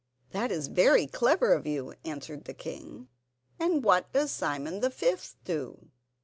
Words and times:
"That 0.31 0.51
is 0.51 0.65
very 0.67 1.05
clever 1.05 1.53
of 1.53 1.67
you," 1.67 1.93
answered 2.03 2.45
the 2.45 2.55
king; 2.55 3.07
"and 3.59 3.83
what 3.83 4.11
does 4.13 4.31
Simon 4.31 4.79
the 4.79 4.89
fifth 4.89 5.35
do?" 5.45 5.91